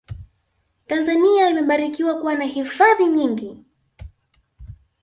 [0.87, 3.57] tanzania imebarikiwa kuwa na hifadhi nyingi